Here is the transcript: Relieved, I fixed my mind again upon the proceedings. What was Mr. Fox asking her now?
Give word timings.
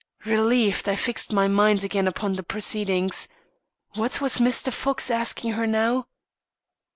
Relieved, 0.25 0.89
I 0.89 0.95
fixed 0.95 1.31
my 1.31 1.47
mind 1.47 1.83
again 1.83 2.07
upon 2.07 2.33
the 2.33 2.41
proceedings. 2.41 3.27
What 3.93 4.19
was 4.19 4.39
Mr. 4.39 4.73
Fox 4.73 5.11
asking 5.11 5.51
her 5.51 5.67
now? 5.67 6.07